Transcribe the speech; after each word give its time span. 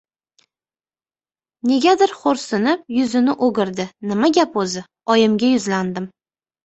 Negadir 1.71 2.15
xo‘rsinib, 2.21 2.83
yuzini 3.01 3.37
o‘girdi. 3.49 3.87
Nima 4.13 4.33
gap 4.39 4.61
o‘zi? 4.63 4.85
Oyimga 5.17 5.51
yuzlandim. 5.55 6.09